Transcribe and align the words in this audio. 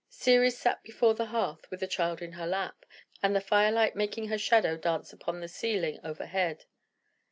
Ceres 0.09 0.57
sat 0.57 0.81
before 0.81 1.13
the 1.13 1.27
hearth 1.27 1.69
with 1.69 1.79
the 1.79 1.85
child 1.85 2.23
in 2.23 2.31
her 2.31 2.47
lap, 2.47 2.87
and 3.21 3.35
the 3.35 3.39
fire 3.39 3.71
light 3.71 3.95
making 3.95 4.29
her 4.29 4.37
shadow 4.39 4.75
dance 4.75 5.13
upon 5.13 5.41
the 5.41 5.47
ceiling 5.47 5.99
overhead. 6.03 6.65